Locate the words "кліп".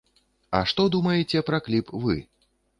1.69-1.95